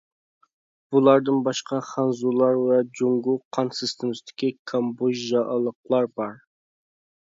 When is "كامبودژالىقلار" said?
4.75-6.15